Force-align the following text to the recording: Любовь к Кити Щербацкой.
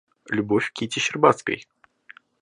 Любовь 0.31 0.71
к 0.71 0.73
Кити 0.73 0.97
Щербацкой. 0.97 1.67